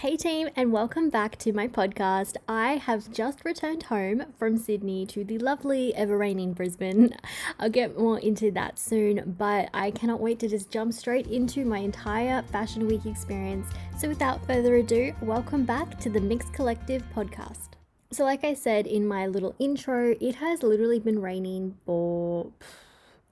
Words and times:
Hey 0.00 0.18
team, 0.18 0.50
and 0.54 0.72
welcome 0.72 1.08
back 1.08 1.38
to 1.38 1.54
my 1.54 1.68
podcast. 1.68 2.36
I 2.46 2.72
have 2.72 3.10
just 3.10 3.46
returned 3.46 3.84
home 3.84 4.26
from 4.38 4.58
Sydney 4.58 5.06
to 5.06 5.24
the 5.24 5.38
lovely, 5.38 5.94
ever 5.94 6.18
raining 6.18 6.52
Brisbane. 6.52 7.16
I'll 7.58 7.70
get 7.70 7.98
more 7.98 8.18
into 8.18 8.50
that 8.50 8.78
soon, 8.78 9.36
but 9.38 9.70
I 9.72 9.90
cannot 9.90 10.20
wait 10.20 10.38
to 10.40 10.48
just 10.48 10.70
jump 10.70 10.92
straight 10.92 11.28
into 11.28 11.64
my 11.64 11.78
entire 11.78 12.42
Fashion 12.42 12.86
Week 12.86 13.06
experience. 13.06 13.68
So, 13.96 14.08
without 14.08 14.46
further 14.46 14.76
ado, 14.76 15.14
welcome 15.22 15.64
back 15.64 15.98
to 16.00 16.10
the 16.10 16.20
Mix 16.20 16.44
Collective 16.50 17.02
podcast. 17.14 17.68
So, 18.12 18.22
like 18.22 18.44
I 18.44 18.52
said 18.52 18.86
in 18.86 19.08
my 19.08 19.26
little 19.26 19.54
intro, 19.58 20.14
it 20.20 20.34
has 20.34 20.62
literally 20.62 20.98
been 20.98 21.22
raining 21.22 21.78
for 21.86 22.52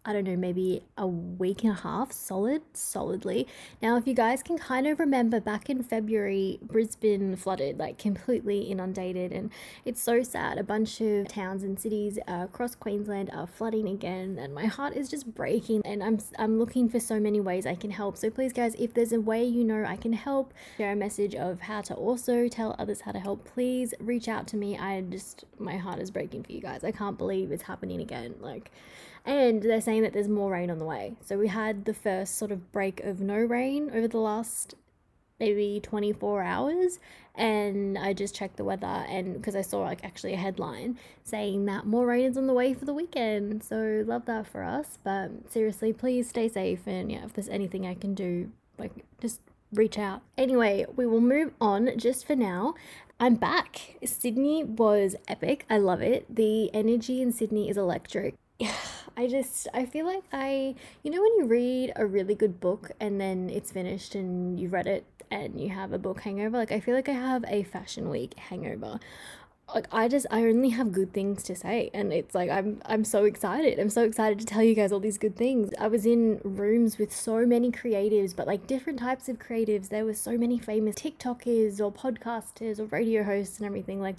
I 0.06 0.12
don't 0.12 0.24
know, 0.24 0.36
maybe 0.36 0.82
a 0.98 1.06
week 1.06 1.64
and 1.64 1.72
a 1.72 1.80
half 1.80 2.12
solid, 2.12 2.60
solidly. 2.74 3.46
Now, 3.80 3.96
if 3.96 4.06
you 4.06 4.12
guys 4.12 4.42
can 4.42 4.58
kind 4.58 4.86
of 4.86 5.00
remember 5.00 5.40
back 5.40 5.70
in 5.70 5.82
February, 5.82 6.58
Brisbane 6.60 7.36
flooded, 7.36 7.78
like 7.78 7.96
completely 7.96 8.62
inundated, 8.62 9.32
and 9.32 9.50
it's 9.84 10.02
so 10.02 10.22
sad. 10.22 10.58
A 10.58 10.62
bunch 10.62 11.00
of 11.00 11.28
towns 11.28 11.62
and 11.62 11.80
cities 11.80 12.18
across 12.28 12.74
Queensland 12.74 13.30
are 13.32 13.46
flooding 13.46 13.88
again, 13.88 14.38
and 14.38 14.54
my 14.54 14.66
heart 14.66 14.94
is 14.94 15.08
just 15.08 15.34
breaking. 15.34 15.80
And 15.86 16.02
I'm 16.02 16.18
I'm 16.38 16.58
looking 16.58 16.88
for 16.90 17.00
so 17.00 17.18
many 17.18 17.40
ways 17.40 17.66
I 17.66 17.74
can 17.74 17.90
help. 17.90 18.18
So 18.18 18.28
please, 18.28 18.52
guys, 18.52 18.74
if 18.78 18.92
there's 18.92 19.12
a 19.12 19.20
way 19.20 19.42
you 19.42 19.64
know 19.64 19.84
I 19.86 19.96
can 19.96 20.12
help, 20.12 20.52
share 20.76 20.92
a 20.92 20.96
message 20.96 21.34
of 21.34 21.62
how 21.62 21.80
to 21.82 21.94
also 21.94 22.48
tell 22.48 22.76
others 22.78 23.00
how 23.00 23.12
to 23.12 23.20
help. 23.20 23.46
Please 23.46 23.94
reach 24.00 24.28
out 24.28 24.46
to 24.48 24.56
me. 24.56 24.76
I 24.76 25.00
just 25.00 25.44
my 25.58 25.76
heart 25.76 25.98
is 25.98 26.10
breaking 26.10 26.42
for 26.42 26.52
you 26.52 26.60
guys. 26.60 26.84
I 26.84 26.92
can't 26.92 27.16
believe 27.16 27.50
it's 27.52 27.62
happening 27.62 28.00
again. 28.02 28.34
Like 28.40 28.70
and 29.24 29.62
they're 29.62 29.80
saying 29.80 30.02
that 30.02 30.12
there's 30.12 30.28
more 30.28 30.52
rain 30.52 30.70
on 30.70 30.78
the 30.78 30.84
way. 30.84 31.14
So 31.24 31.38
we 31.38 31.48
had 31.48 31.84
the 31.84 31.94
first 31.94 32.36
sort 32.36 32.52
of 32.52 32.72
break 32.72 33.00
of 33.00 33.20
no 33.20 33.36
rain 33.36 33.90
over 33.94 34.08
the 34.08 34.18
last 34.18 34.74
maybe 35.40 35.80
24 35.82 36.42
hours 36.42 37.00
and 37.34 37.98
I 37.98 38.12
just 38.12 38.34
checked 38.34 38.56
the 38.56 38.64
weather 38.64 38.86
and 38.86 39.34
because 39.34 39.56
I 39.56 39.62
saw 39.62 39.80
like 39.80 40.04
actually 40.04 40.34
a 40.34 40.38
headline 40.38 40.96
saying 41.24 41.64
that 41.64 41.86
more 41.86 42.06
rain 42.06 42.26
is 42.26 42.36
on 42.36 42.46
the 42.46 42.52
way 42.52 42.72
for 42.74 42.84
the 42.84 42.94
weekend. 42.94 43.64
So 43.64 44.04
love 44.06 44.26
that 44.26 44.46
for 44.46 44.62
us. 44.62 44.98
But 45.02 45.50
seriously, 45.50 45.92
please 45.92 46.28
stay 46.28 46.48
safe 46.48 46.86
and 46.86 47.10
yeah, 47.10 47.24
if 47.24 47.32
there's 47.32 47.48
anything 47.48 47.86
I 47.86 47.94
can 47.94 48.14
do, 48.14 48.52
like 48.78 49.04
just 49.20 49.40
reach 49.72 49.98
out. 49.98 50.22
Anyway, 50.38 50.86
we 50.94 51.06
will 51.06 51.20
move 51.20 51.52
on 51.60 51.98
just 51.98 52.26
for 52.26 52.36
now. 52.36 52.74
I'm 53.18 53.34
back. 53.34 53.96
Sydney 54.04 54.64
was 54.64 55.16
epic. 55.26 55.64
I 55.68 55.78
love 55.78 56.02
it. 56.02 56.32
The 56.34 56.72
energy 56.74 57.20
in 57.20 57.32
Sydney 57.32 57.68
is 57.68 57.76
electric. 57.76 58.34
I 59.16 59.28
just 59.28 59.68
I 59.72 59.86
feel 59.86 60.06
like 60.06 60.24
I 60.32 60.74
you 61.02 61.10
know 61.10 61.20
when 61.20 61.34
you 61.38 61.44
read 61.46 61.92
a 61.96 62.06
really 62.06 62.34
good 62.34 62.60
book 62.60 62.90
and 63.00 63.20
then 63.20 63.50
it's 63.50 63.70
finished 63.70 64.14
and 64.14 64.58
you've 64.58 64.72
read 64.72 64.86
it 64.86 65.04
and 65.30 65.60
you 65.60 65.70
have 65.70 65.92
a 65.92 65.98
book 65.98 66.20
hangover 66.20 66.56
like 66.56 66.72
I 66.72 66.80
feel 66.80 66.94
like 66.94 67.08
I 67.08 67.12
have 67.12 67.44
a 67.48 67.62
fashion 67.62 68.08
week 68.08 68.34
hangover 68.38 68.98
like 69.72 69.86
I 69.92 70.08
just 70.08 70.26
I 70.30 70.42
only 70.42 70.70
have 70.70 70.92
good 70.92 71.12
things 71.12 71.42
to 71.44 71.56
say 71.56 71.90
and 71.94 72.12
it's 72.12 72.34
like 72.34 72.50
I'm 72.50 72.82
I'm 72.84 73.04
so 73.04 73.24
excited. 73.24 73.78
I'm 73.78 73.90
so 73.90 74.02
excited 74.04 74.38
to 74.40 74.46
tell 74.46 74.62
you 74.62 74.74
guys 74.74 74.92
all 74.92 75.00
these 75.00 75.18
good 75.18 75.36
things. 75.36 75.70
I 75.78 75.88
was 75.88 76.04
in 76.04 76.40
rooms 76.44 76.98
with 76.98 77.14
so 77.14 77.46
many 77.46 77.70
creatives, 77.70 78.36
but 78.36 78.46
like 78.46 78.66
different 78.66 78.98
types 78.98 79.28
of 79.28 79.38
creatives. 79.38 79.88
There 79.88 80.04
were 80.04 80.14
so 80.14 80.36
many 80.36 80.58
famous 80.58 80.96
TikTokers 80.96 81.80
or 81.80 81.92
podcasters 81.92 82.78
or 82.78 82.84
radio 82.86 83.22
hosts 83.22 83.58
and 83.58 83.66
everything 83.66 84.00
like 84.00 84.16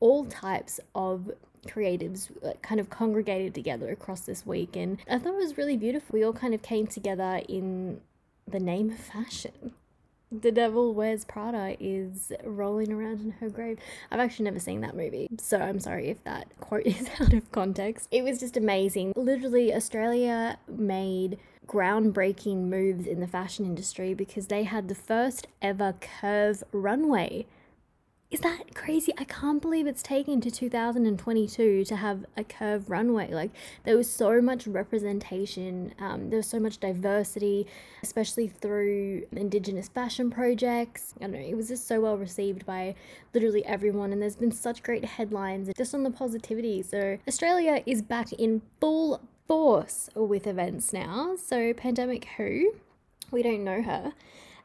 all 0.00 0.24
types 0.24 0.80
of 0.94 1.30
creatives 1.66 2.30
kind 2.62 2.80
of 2.80 2.90
congregated 2.90 3.54
together 3.54 3.90
across 3.90 4.20
this 4.22 4.46
week 4.46 4.76
and 4.76 4.98
I 5.08 5.18
thought 5.18 5.34
it 5.34 5.36
was 5.36 5.56
really 5.56 5.76
beautiful. 5.76 6.08
We 6.12 6.24
all 6.24 6.32
kind 6.32 6.54
of 6.54 6.62
came 6.62 6.86
together 6.86 7.42
in 7.48 8.00
the 8.46 8.60
name 8.60 8.90
of 8.90 8.98
fashion. 8.98 9.74
The 10.32 10.50
Devil 10.50 10.92
Wears 10.92 11.24
Prada 11.24 11.76
is 11.78 12.32
rolling 12.42 12.92
around 12.92 13.20
in 13.20 13.30
her 13.32 13.48
grave. 13.48 13.78
I've 14.10 14.18
actually 14.18 14.46
never 14.46 14.58
seen 14.58 14.80
that 14.80 14.96
movie, 14.96 15.28
so 15.38 15.58
I'm 15.58 15.78
sorry 15.78 16.08
if 16.08 16.22
that 16.24 16.48
quote 16.58 16.82
is 16.86 17.08
out 17.20 17.32
of 17.32 17.50
context. 17.52 18.08
It 18.10 18.24
was 18.24 18.40
just 18.40 18.56
amazing. 18.56 19.12
Literally, 19.14 19.72
Australia 19.72 20.58
made 20.68 21.38
groundbreaking 21.68 22.68
moves 22.68 23.06
in 23.06 23.20
the 23.20 23.26
fashion 23.26 23.64
industry 23.64 24.14
because 24.14 24.48
they 24.48 24.64
had 24.64 24.88
the 24.88 24.94
first 24.94 25.46
ever 25.62 25.94
curve 26.00 26.64
runway 26.72 27.46
is 28.28 28.40
that 28.40 28.74
crazy? 28.74 29.12
I 29.18 29.24
can't 29.24 29.62
believe 29.62 29.86
it's 29.86 30.02
taken 30.02 30.40
to 30.40 30.50
2022 30.50 31.84
to 31.84 31.96
have 31.96 32.26
a 32.36 32.42
curved 32.42 32.90
runway. 32.90 33.32
Like, 33.32 33.52
there 33.84 33.96
was 33.96 34.10
so 34.10 34.40
much 34.40 34.66
representation, 34.66 35.94
um, 36.00 36.30
there 36.30 36.38
was 36.38 36.48
so 36.48 36.58
much 36.58 36.78
diversity, 36.78 37.68
especially 38.02 38.48
through 38.48 39.26
Indigenous 39.30 39.88
fashion 39.88 40.30
projects. 40.30 41.14
I 41.18 41.24
don't 41.24 41.32
know, 41.34 41.38
it 41.38 41.56
was 41.56 41.68
just 41.68 41.86
so 41.86 42.00
well 42.00 42.18
received 42.18 42.66
by 42.66 42.96
literally 43.32 43.64
everyone, 43.64 44.12
and 44.12 44.20
there's 44.20 44.36
been 44.36 44.52
such 44.52 44.82
great 44.82 45.04
headlines 45.04 45.70
just 45.76 45.94
on 45.94 46.02
the 46.02 46.10
positivity. 46.10 46.82
So, 46.82 47.18
Australia 47.28 47.82
is 47.86 48.02
back 48.02 48.32
in 48.32 48.62
full 48.80 49.20
force 49.46 50.10
with 50.16 50.48
events 50.48 50.92
now. 50.92 51.36
So, 51.36 51.72
Pandemic 51.72 52.26
Who? 52.36 52.74
We 53.30 53.44
don't 53.44 53.62
know 53.62 53.82
her. 53.82 54.14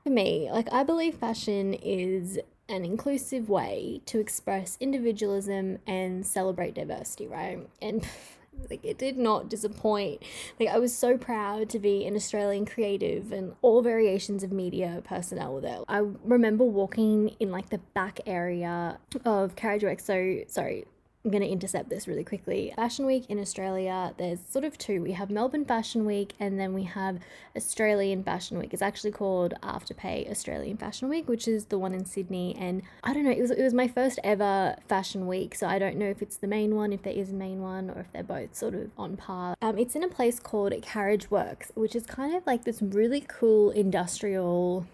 For 0.03 0.09
me, 0.09 0.49
like, 0.51 0.67
I 0.73 0.81
believe 0.83 1.13
fashion 1.13 1.75
is 1.75 2.39
an 2.71 2.85
inclusive 2.85 3.49
way 3.49 4.01
to 4.05 4.19
express 4.19 4.77
individualism 4.79 5.79
and 5.85 6.25
celebrate 6.25 6.73
diversity, 6.73 7.27
right? 7.27 7.59
And 7.81 8.07
like 8.69 8.83
it 8.83 8.97
did 8.97 9.17
not 9.17 9.49
disappoint. 9.49 10.23
Like 10.59 10.69
I 10.69 10.79
was 10.79 10.95
so 10.95 11.17
proud 11.17 11.69
to 11.69 11.79
be 11.79 12.05
an 12.05 12.15
Australian 12.15 12.65
creative 12.65 13.31
and 13.31 13.53
all 13.61 13.81
variations 13.81 14.43
of 14.43 14.51
media 14.51 15.01
personnel 15.03 15.59
there. 15.59 15.79
I 15.87 15.99
remember 16.23 16.63
walking 16.63 17.35
in 17.39 17.51
like 17.51 17.69
the 17.69 17.79
back 17.79 18.19
area 18.25 18.99
of 19.25 19.55
Carriageworks. 19.55 20.01
So 20.01 20.43
sorry, 20.47 20.85
I'm 21.23 21.29
going 21.29 21.43
to 21.43 21.49
intercept 21.49 21.89
this 21.89 22.07
really 22.07 22.23
quickly. 22.23 22.73
Fashion 22.75 23.05
Week 23.05 23.25
in 23.29 23.39
Australia, 23.39 24.13
there's 24.17 24.39
sort 24.49 24.65
of 24.65 24.75
two. 24.77 25.03
We 25.03 25.11
have 25.11 25.29
Melbourne 25.29 25.65
Fashion 25.65 26.05
Week 26.05 26.33
and 26.39 26.59
then 26.59 26.73
we 26.73 26.83
have 26.83 27.19
Australian 27.55 28.23
Fashion 28.23 28.57
Week. 28.57 28.73
It's 28.73 28.81
actually 28.81 29.11
called 29.11 29.53
Afterpay 29.61 30.31
Australian 30.31 30.77
Fashion 30.77 31.09
Week, 31.09 31.29
which 31.29 31.47
is 31.47 31.65
the 31.65 31.77
one 31.77 31.93
in 31.93 32.05
Sydney. 32.05 32.55
And 32.59 32.81
I 33.03 33.13
don't 33.13 33.23
know, 33.23 33.31
it 33.31 33.39
was, 33.39 33.51
it 33.51 33.61
was 33.61 33.73
my 33.73 33.87
first 33.87 34.19
ever 34.23 34.75
fashion 34.87 35.27
week. 35.27 35.53
So 35.53 35.67
I 35.67 35.77
don't 35.77 35.97
know 35.97 36.07
if 36.07 36.23
it's 36.23 36.37
the 36.37 36.47
main 36.47 36.75
one, 36.75 36.91
if 36.91 37.03
there 37.03 37.13
is 37.13 37.29
a 37.29 37.35
main 37.35 37.61
one, 37.61 37.91
or 37.91 37.99
if 37.99 38.11
they're 38.11 38.23
both 38.23 38.55
sort 38.55 38.73
of 38.73 38.89
on 38.97 39.15
par. 39.15 39.55
Um, 39.61 39.77
it's 39.77 39.95
in 39.95 40.03
a 40.03 40.07
place 40.07 40.39
called 40.39 40.73
Carriageworks, 40.73 41.69
which 41.75 41.95
is 41.95 42.07
kind 42.07 42.35
of 42.35 42.47
like 42.47 42.63
this 42.63 42.81
really 42.81 43.23
cool 43.27 43.69
industrial 43.69 44.87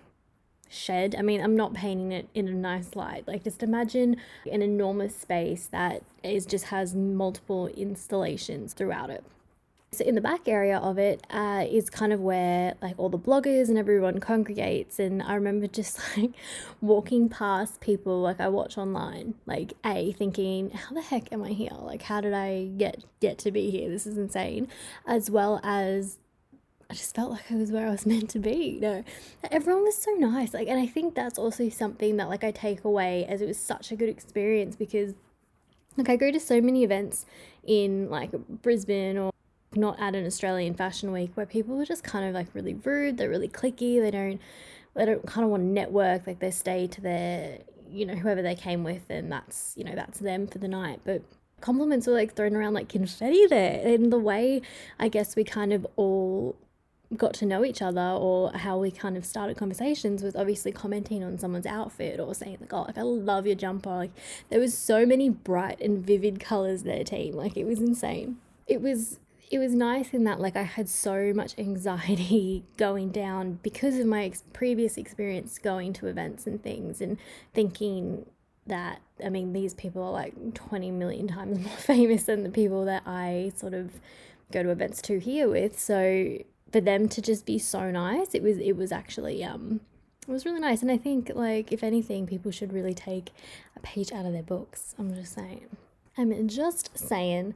shed. 0.69 1.15
I 1.17 1.21
mean, 1.21 1.41
I'm 1.41 1.55
not 1.55 1.73
painting 1.73 2.11
it 2.11 2.27
in 2.33 2.47
a 2.47 2.53
nice 2.53 2.95
light. 2.95 3.27
Like, 3.27 3.43
just 3.43 3.63
imagine 3.63 4.17
an 4.51 4.61
enormous 4.61 5.15
space 5.15 5.67
that 5.67 6.03
is 6.23 6.45
just 6.45 6.65
has 6.65 6.95
multiple 6.95 7.67
installations 7.67 8.73
throughout 8.73 9.09
it. 9.09 9.23
So 9.93 10.03
in 10.03 10.15
the 10.15 10.21
back 10.21 10.49
area 10.49 10.77
of 10.77 10.99
it 10.99 11.25
uh, 11.29 11.65
is 11.67 11.89
kind 11.89 12.11
of 12.11 12.19
where 12.19 12.75
like 12.81 12.95
all 12.97 13.07
the 13.07 13.17
bloggers 13.17 13.69
and 13.69 13.77
everyone 13.77 14.19
congregates. 14.19 14.99
And 14.99 15.23
I 15.23 15.35
remember 15.35 15.65
just 15.65 15.99
like 16.17 16.31
walking 16.81 17.29
past 17.29 17.79
people 17.79 18.21
like 18.21 18.41
I 18.41 18.49
watch 18.49 18.77
online, 18.77 19.35
like 19.45 19.73
a 19.85 20.11
thinking, 20.11 20.71
how 20.71 20.93
the 20.93 21.01
heck 21.01 21.31
am 21.31 21.41
I 21.41 21.49
here? 21.49 21.71
Like 21.71 22.01
how 22.01 22.19
did 22.19 22.33
I 22.33 22.65
get 22.77 23.05
get 23.21 23.37
to 23.39 23.51
be 23.51 23.71
here? 23.71 23.89
This 23.89 24.05
is 24.05 24.17
insane. 24.17 24.67
As 25.05 25.31
well 25.31 25.61
as 25.63 26.17
I 26.89 26.93
just 26.93 27.15
felt 27.15 27.31
like 27.31 27.51
I 27.51 27.55
was 27.55 27.71
where 27.71 27.87
I 27.87 27.91
was 27.91 28.05
meant 28.05 28.29
to 28.31 28.39
be. 28.39 28.75
You 28.75 28.81
know, 28.81 29.03
everyone 29.51 29.83
was 29.83 29.97
so 29.97 30.11
nice. 30.11 30.53
Like, 30.53 30.67
and 30.67 30.79
I 30.79 30.87
think 30.87 31.15
that's 31.15 31.37
also 31.37 31.69
something 31.69 32.17
that 32.17 32.29
like 32.29 32.43
I 32.43 32.51
take 32.51 32.83
away 32.83 33.25
as 33.25 33.41
it 33.41 33.47
was 33.47 33.57
such 33.57 33.91
a 33.91 33.95
good 33.95 34.09
experience 34.09 34.75
because, 34.75 35.13
like, 35.97 36.09
I 36.09 36.15
go 36.15 36.31
to 36.31 36.39
so 36.39 36.61
many 36.61 36.83
events 36.83 37.25
in 37.65 38.09
like 38.09 38.31
Brisbane 38.61 39.17
or 39.17 39.31
not 39.75 39.99
at 39.99 40.15
an 40.15 40.25
Australian 40.25 40.73
Fashion 40.73 41.11
Week 41.11 41.31
where 41.35 41.45
people 41.45 41.79
are 41.81 41.85
just 41.85 42.03
kind 42.03 42.27
of 42.27 42.33
like 42.33 42.47
really 42.53 42.73
rude. 42.73 43.17
They're 43.17 43.29
really 43.29 43.49
clicky. 43.49 44.01
They 44.01 44.11
don't, 44.11 44.39
they 44.93 45.05
don't 45.05 45.25
kind 45.25 45.43
of 45.43 45.51
want 45.51 45.61
to 45.63 45.67
network. 45.67 46.25
Like 46.25 46.39
they 46.39 46.51
stay 46.51 46.87
to 46.87 47.01
their, 47.01 47.59
you 47.89 48.05
know, 48.05 48.15
whoever 48.15 48.41
they 48.41 48.55
came 48.55 48.83
with, 48.83 49.09
and 49.09 49.31
that's 49.31 49.73
you 49.75 49.83
know 49.83 49.95
that's 49.95 50.19
them 50.19 50.47
for 50.47 50.59
the 50.59 50.67
night. 50.69 51.01
But 51.03 51.23
compliments 51.59 52.07
were 52.07 52.13
like 52.13 52.35
thrown 52.35 52.55
around 52.55 52.75
like 52.75 52.87
confetti 52.87 53.45
there, 53.47 53.81
and 53.85 54.11
the 54.11 54.19
way 54.19 54.61
I 54.99 55.09
guess 55.09 55.35
we 55.35 55.43
kind 55.43 55.73
of 55.73 55.85
all 55.97 56.55
got 57.15 57.33
to 57.35 57.45
know 57.45 57.63
each 57.63 57.81
other 57.81 58.01
or 58.01 58.51
how 58.51 58.77
we 58.77 58.91
kind 58.91 59.15
of 59.15 59.25
started 59.25 59.55
conversations 59.55 60.21
was 60.21 60.35
obviously 60.35 60.71
commenting 60.71 61.23
on 61.23 61.37
someone's 61.37 61.65
outfit 61.65 62.19
or 62.19 62.35
saying 62.35 62.57
like 62.59 62.73
oh 62.73 62.81
like 62.81 62.97
I 62.97 63.03
love 63.03 63.45
your 63.45 63.55
jumper. 63.55 63.89
Like 63.89 64.11
there 64.49 64.59
was 64.59 64.77
so 64.77 65.05
many 65.05 65.29
bright 65.29 65.79
and 65.79 66.05
vivid 66.05 66.39
colors 66.39 66.83
there 66.83 67.03
team. 67.03 67.35
Like 67.35 67.55
it 67.55 67.65
was 67.65 67.79
insane. 67.79 68.37
It 68.67 68.81
was 68.81 69.19
it 69.49 69.59
was 69.59 69.73
nice 69.73 70.13
in 70.13 70.25
that 70.25 70.41
like 70.41 70.57
I 70.57 70.63
had 70.63 70.89
so 70.89 71.31
much 71.33 71.57
anxiety 71.57 72.65
going 72.77 73.09
down 73.09 73.59
because 73.63 73.97
of 73.97 74.05
my 74.05 74.25
ex- 74.25 74.43
previous 74.51 74.97
experience 74.97 75.57
going 75.59 75.93
to 75.93 76.07
events 76.07 76.45
and 76.45 76.61
things 76.61 76.99
and 76.99 77.17
thinking 77.53 78.25
that 78.65 78.99
I 79.23 79.29
mean 79.29 79.53
these 79.53 79.73
people 79.73 80.03
are 80.03 80.11
like 80.11 80.53
20 80.53 80.91
million 80.91 81.29
times 81.29 81.59
more 81.65 81.77
famous 81.77 82.23
than 82.23 82.43
the 82.43 82.49
people 82.49 82.83
that 82.83 83.03
I 83.05 83.53
sort 83.55 83.73
of 83.73 83.93
go 84.51 84.61
to 84.63 84.69
events 84.69 85.01
to 85.03 85.19
here 85.19 85.47
with. 85.49 85.79
So 85.79 86.39
for 86.71 86.81
them 86.81 87.07
to 87.09 87.21
just 87.21 87.45
be 87.45 87.59
so 87.59 87.91
nice, 87.91 88.33
it 88.33 88.43
was 88.43 88.57
it 88.57 88.73
was 88.73 88.91
actually 88.91 89.43
um 89.43 89.81
it 90.27 90.31
was 90.31 90.45
really 90.45 90.59
nice. 90.59 90.81
And 90.81 90.91
I 90.91 90.97
think, 90.97 91.31
like, 91.33 91.71
if 91.71 91.83
anything, 91.83 92.27
people 92.27 92.51
should 92.51 92.73
really 92.73 92.93
take 92.93 93.31
a 93.77 93.79
page 93.79 94.11
out 94.11 94.25
of 94.25 94.33
their 94.33 94.43
books. 94.43 94.93
I'm 94.99 95.15
just 95.15 95.33
saying. 95.33 95.67
I'm 96.17 96.49
just 96.49 96.97
saying. 96.97 97.53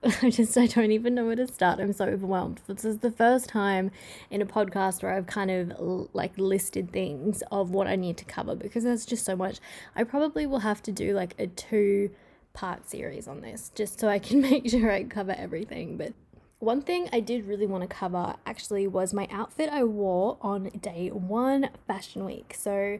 I 0.22 0.30
just 0.30 0.56
I 0.56 0.66
don't 0.66 0.92
even 0.92 1.14
know 1.14 1.26
where 1.26 1.36
to 1.36 1.46
start. 1.46 1.80
I'm 1.80 1.92
so 1.92 2.06
overwhelmed. 2.06 2.60
This 2.66 2.84
is 2.84 2.98
the 2.98 3.10
first 3.10 3.48
time 3.48 3.90
in 4.30 4.40
a 4.40 4.46
podcast 4.46 5.02
where 5.02 5.12
I've 5.12 5.26
kind 5.26 5.50
of 5.50 6.08
like 6.12 6.38
listed 6.38 6.92
things 6.92 7.42
of 7.50 7.70
what 7.72 7.88
I 7.88 7.96
need 7.96 8.16
to 8.18 8.24
cover 8.24 8.54
because 8.54 8.84
there's 8.84 9.04
just 9.04 9.24
so 9.24 9.34
much. 9.34 9.58
I 9.96 10.04
probably 10.04 10.46
will 10.46 10.60
have 10.60 10.82
to 10.84 10.92
do 10.92 11.14
like 11.14 11.34
a 11.38 11.48
two 11.48 12.10
part 12.52 12.88
series 12.88 13.26
on 13.26 13.40
this 13.40 13.72
just 13.74 13.98
so 13.98 14.08
I 14.08 14.20
can 14.20 14.40
make 14.50 14.70
sure 14.70 14.90
I 14.90 15.02
cover 15.02 15.34
everything. 15.36 15.96
But 15.96 16.12
one 16.58 16.82
thing 16.82 17.08
I 17.12 17.20
did 17.20 17.46
really 17.46 17.66
want 17.66 17.82
to 17.82 17.88
cover 17.88 18.34
actually 18.44 18.86
was 18.86 19.14
my 19.14 19.28
outfit 19.30 19.68
I 19.70 19.84
wore 19.84 20.38
on 20.40 20.70
day 20.80 21.08
one 21.08 21.70
fashion 21.86 22.24
week. 22.24 22.54
So 22.58 22.98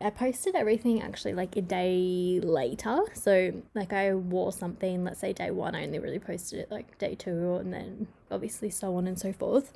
I 0.00 0.10
posted 0.10 0.56
everything 0.56 1.00
actually 1.00 1.34
like 1.34 1.56
a 1.56 1.62
day 1.62 2.40
later. 2.42 3.00
So 3.14 3.62
like 3.74 3.92
I 3.92 4.14
wore 4.14 4.52
something, 4.52 5.04
let's 5.04 5.20
say 5.20 5.32
day 5.32 5.50
one, 5.50 5.74
I 5.74 5.84
only 5.84 6.00
really 6.00 6.18
posted 6.18 6.58
it 6.58 6.70
like 6.70 6.98
day 6.98 7.14
two 7.14 7.54
and 7.56 7.72
then 7.72 8.08
obviously 8.30 8.70
so 8.70 8.96
on 8.96 9.06
and 9.06 9.18
so 9.18 9.32
forth. 9.32 9.72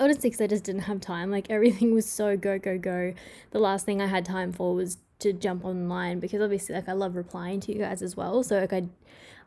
On 0.00 0.18
six, 0.18 0.40
I 0.40 0.46
just 0.46 0.64
didn't 0.64 0.82
have 0.82 1.00
time. 1.00 1.30
Like 1.30 1.50
everything 1.50 1.92
was 1.92 2.08
so 2.08 2.36
go, 2.36 2.58
go, 2.58 2.78
go. 2.78 3.12
The 3.50 3.58
last 3.58 3.84
thing 3.84 4.00
I 4.00 4.06
had 4.06 4.24
time 4.24 4.52
for 4.52 4.74
was 4.74 4.98
to 5.20 5.32
jump 5.32 5.64
online 5.64 6.20
because 6.20 6.40
obviously 6.40 6.74
like 6.74 6.88
I 6.88 6.92
love 6.92 7.16
replying 7.16 7.60
to 7.60 7.72
you 7.72 7.78
guys 7.78 8.02
as 8.02 8.16
well. 8.16 8.42
So 8.42 8.58
like 8.60 8.72
I 8.72 8.88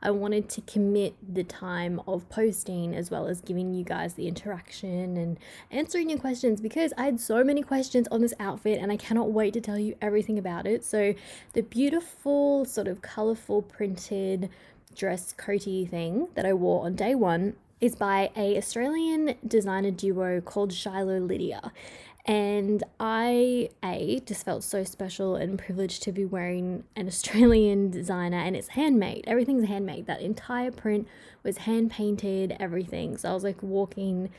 I 0.03 0.09
wanted 0.09 0.49
to 0.49 0.61
commit 0.61 1.13
the 1.21 1.43
time 1.43 2.01
of 2.07 2.27
posting 2.27 2.95
as 2.95 3.11
well 3.11 3.27
as 3.27 3.39
giving 3.39 3.71
you 3.73 3.83
guys 3.83 4.15
the 4.15 4.27
interaction 4.27 5.15
and 5.15 5.37
answering 5.69 6.09
your 6.09 6.17
questions 6.17 6.59
because 6.59 6.91
I 6.97 7.05
had 7.05 7.19
so 7.19 7.43
many 7.43 7.61
questions 7.61 8.07
on 8.09 8.21
this 8.21 8.33
outfit 8.39 8.79
and 8.81 8.91
I 8.91 8.97
cannot 8.97 9.31
wait 9.31 9.53
to 9.53 9.61
tell 9.61 9.77
you 9.77 9.95
everything 10.01 10.39
about 10.39 10.65
it. 10.65 10.83
So, 10.83 11.13
the 11.53 11.61
beautiful, 11.61 12.65
sort 12.65 12.87
of 12.87 13.03
colorful 13.03 13.61
printed 13.61 14.49
dress 14.95 15.35
coaty 15.37 15.87
thing 15.87 16.29
that 16.33 16.47
I 16.47 16.53
wore 16.53 16.85
on 16.85 16.95
day 16.95 17.13
one 17.13 17.53
is 17.79 17.95
by 17.95 18.29
a 18.35 18.57
Australian 18.57 19.35
designer 19.47 19.91
duo 19.91 20.41
called 20.41 20.73
Shiloh 20.73 21.19
Lydia. 21.19 21.71
And 22.25 22.83
I, 22.99 23.69
A, 23.83 24.21
just 24.25 24.45
felt 24.45 24.63
so 24.63 24.83
special 24.83 25.35
and 25.35 25.57
privileged 25.57 26.03
to 26.03 26.11
be 26.11 26.25
wearing 26.25 26.83
an 26.95 27.07
Australian 27.07 27.89
designer 27.89 28.37
and 28.37 28.55
it's 28.55 28.69
handmade. 28.69 29.23
Everything's 29.27 29.67
handmade. 29.67 30.05
That 30.07 30.21
entire 30.21 30.71
print 30.71 31.07
was 31.43 31.59
hand 31.59 31.91
painted, 31.91 32.55
everything. 32.59 33.17
So 33.17 33.29
I 33.29 33.33
was 33.33 33.43
like 33.43 33.61
walking 33.63 34.29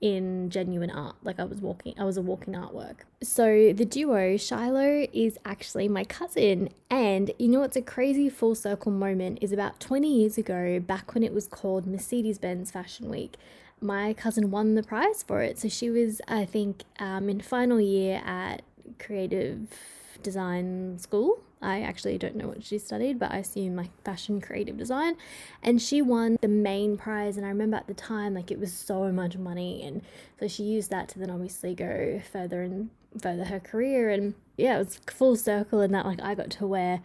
in 0.00 0.50
genuine 0.50 0.90
art. 0.90 1.14
Like 1.22 1.38
I 1.38 1.44
was 1.44 1.60
walking, 1.60 1.94
I 1.98 2.04
was 2.04 2.16
a 2.16 2.22
walking 2.22 2.54
artwork. 2.54 2.96
So 3.22 3.72
the 3.72 3.84
duo, 3.84 4.36
Shiloh, 4.36 5.06
is 5.12 5.38
actually 5.44 5.88
my 5.88 6.04
cousin. 6.04 6.70
And 6.90 7.30
you 7.38 7.48
know 7.48 7.60
what's 7.60 7.76
a 7.76 7.82
crazy 7.82 8.28
full 8.28 8.56
circle 8.56 8.90
moment 8.90 9.38
is 9.40 9.52
about 9.52 9.78
20 9.80 10.12
years 10.12 10.36
ago, 10.36 10.80
back 10.80 11.14
when 11.14 11.22
it 11.22 11.32
was 11.32 11.46
called 11.46 11.86
Mercedes 11.86 12.38
Benz 12.38 12.72
Fashion 12.72 13.08
Week 13.08 13.36
my 13.82 14.14
cousin 14.14 14.50
won 14.50 14.74
the 14.74 14.82
prize 14.82 15.22
for 15.22 15.42
it. 15.42 15.58
So 15.58 15.68
she 15.68 15.90
was, 15.90 16.20
I 16.28 16.44
think, 16.44 16.84
um, 16.98 17.28
in 17.28 17.40
final 17.40 17.80
year 17.80 18.22
at 18.24 18.62
creative 18.98 19.68
design 20.22 20.98
school. 20.98 21.40
I 21.60 21.82
actually 21.82 22.18
don't 22.18 22.34
know 22.34 22.48
what 22.48 22.64
she 22.64 22.78
studied, 22.78 23.18
but 23.18 23.30
I 23.30 23.38
assume 23.38 23.76
like 23.76 23.90
fashion 24.04 24.40
creative 24.40 24.76
design. 24.76 25.16
And 25.62 25.80
she 25.80 26.02
won 26.02 26.36
the 26.40 26.48
main 26.48 26.96
prize. 26.96 27.36
And 27.36 27.46
I 27.46 27.50
remember 27.50 27.76
at 27.76 27.86
the 27.86 27.94
time, 27.94 28.34
like 28.34 28.50
it 28.50 28.58
was 28.58 28.72
so 28.72 29.12
much 29.12 29.36
money. 29.36 29.82
And 29.84 30.02
so 30.40 30.48
she 30.48 30.64
used 30.64 30.90
that 30.90 31.08
to 31.10 31.18
then 31.18 31.30
obviously 31.30 31.74
go 31.74 32.20
further 32.32 32.62
and 32.62 32.90
further 33.20 33.44
her 33.44 33.60
career. 33.60 34.10
And 34.10 34.34
yeah, 34.56 34.76
it 34.76 34.78
was 34.78 35.00
full 35.06 35.36
circle 35.36 35.80
in 35.80 35.92
that 35.92 36.06
like 36.06 36.20
I 36.20 36.34
got 36.34 36.50
to 36.50 36.66
wear 36.66 37.00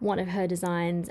one 0.00 0.18
of 0.18 0.28
her 0.28 0.48
designs 0.48 1.08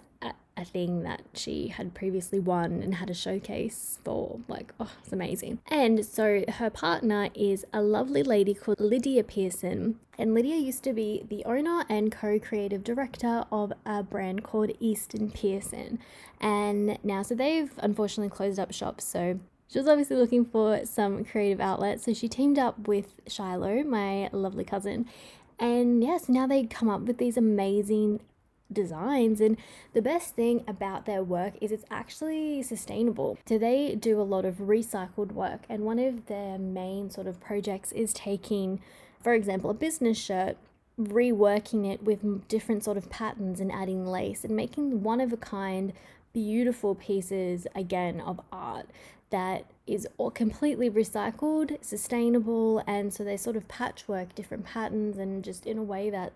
a 0.62 0.66
thing 0.66 1.04
that 1.04 1.22
she 1.34 1.70
had 1.70 1.94
previously 1.94 2.40
won 2.40 2.82
and 2.82 2.96
had 2.96 3.10
a 3.10 3.14
showcase 3.14 4.00
for. 4.04 4.40
Like, 4.48 4.74
oh, 4.80 4.92
it's 5.02 5.12
amazing. 5.12 5.60
And 5.68 6.06
so 6.06 6.44
her 6.48 6.70
partner 6.70 7.30
is 7.34 7.66
a 7.74 7.82
lovely 7.82 8.24
lady 8.24 8.54
called 8.54 8.80
Lydia 8.80 9.24
Pearson. 9.24 10.00
And 10.18 10.34
Lydia 10.34 10.58
used 10.58 10.84
to 10.84 10.94
be 10.94 11.26
the 11.28 11.44
owner 11.46 11.84
and 11.90 12.12
co 12.12 12.40
creative 12.40 12.84
director 12.84 13.46
of 13.52 13.74
a 13.86 14.04
brand 14.04 14.44
called 14.44 14.72
Easton 14.80 15.32
Pearson. 15.32 16.00
And 16.40 16.98
now, 17.04 17.24
so 17.24 17.36
they've 17.36 17.72
unfortunately 17.78 18.30
closed 18.30 18.60
up 18.60 18.72
shop. 18.72 19.02
So 19.02 19.40
she 19.68 19.80
was 19.80 19.88
obviously 19.88 20.18
looking 20.18 20.46
for 20.46 20.86
some 20.86 21.24
creative 21.24 21.60
outlets. 21.60 22.04
So 22.04 22.14
she 22.14 22.28
teamed 22.28 22.60
up 22.60 22.88
with 22.88 23.22
Shiloh, 23.28 23.84
my 23.84 24.30
lovely 24.32 24.64
cousin. 24.64 25.08
And 25.58 26.04
yes, 26.04 26.28
now 26.28 26.48
they 26.48 26.66
come 26.66 26.90
up 26.90 27.02
with 27.02 27.20
these 27.20 27.38
amazing 27.38 28.20
designs 28.74 29.42
and 29.42 29.58
the 29.94 30.02
best 30.02 30.36
thing 30.36 30.64
about 30.68 31.06
their 31.06 31.24
work 31.24 31.54
is 31.62 31.72
it's 31.72 31.86
actually 31.90 32.64
sustainable. 32.64 33.38
So 33.48 33.58
they 33.58 33.96
do 33.96 34.20
a 34.20 34.24
lot 34.24 34.46
of 34.46 34.56
recycled 34.56 35.32
work 35.32 35.62
and 35.70 35.84
one 35.84 36.00
of 36.00 36.28
their 36.28 36.58
main 36.58 37.10
sort 37.10 37.28
of 37.28 37.40
projects 37.40 37.92
is 37.92 38.14
taking 38.14 38.82
for 39.22 39.34
example 39.34 39.70
a 39.70 39.74
business 39.74 40.18
shirt 40.18 40.58
reworking 41.00 41.92
it 41.92 42.04
with 42.04 42.48
different 42.48 42.84
sort 42.84 42.98
of 42.98 43.10
patterns 43.10 43.60
and 43.60 43.72
adding 43.72 44.06
lace 44.06 44.44
and 44.44 44.56
making 44.56 45.04
one 45.04 45.22
of 45.22 45.32
a 45.32 45.38
kind 45.38 45.94
beautiful 46.34 46.96
pieces 46.96 47.68
again 47.76 48.20
of 48.22 48.40
art 48.52 48.88
that 49.32 49.66
is 49.88 50.08
all 50.18 50.30
completely 50.30 50.90
recycled, 50.90 51.84
sustainable, 51.84 52.84
and 52.86 53.14
so 53.14 53.24
they 53.24 53.38
sort 53.38 53.56
of 53.56 53.68
patchwork 53.68 54.36
different 54.36 54.66
patterns 54.66 55.18
and 55.18 55.44
just 55.44 55.66
in 55.66 55.78
a 55.78 55.84
way 55.84 56.10
that 56.10 56.34